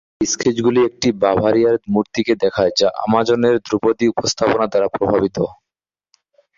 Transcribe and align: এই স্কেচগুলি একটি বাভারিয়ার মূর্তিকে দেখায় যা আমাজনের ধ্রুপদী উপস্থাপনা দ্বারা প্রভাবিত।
এই 0.21 0.27
স্কেচগুলি 0.27 0.79
একটি 0.89 1.07
বাভারিয়ার 1.23 1.75
মূর্তিকে 1.93 2.33
দেখায় 2.43 2.73
যা 2.79 2.87
আমাজনের 3.05 3.55
ধ্রুপদী 3.65 4.05
উপস্থাপনা 4.13 4.65
দ্বারা 4.67 4.87
প্রভাবিত। 4.95 5.37